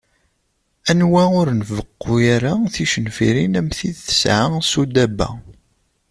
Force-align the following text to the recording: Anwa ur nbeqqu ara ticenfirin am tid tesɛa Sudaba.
Anwa 0.89 1.23
ur 1.39 1.47
nbeqqu 1.59 2.13
ara 2.35 2.51
ticenfirin 2.73 3.57
am 3.59 3.69
tid 3.77 3.95
tesɛa 4.07 4.45
Sudaba. 4.71 5.29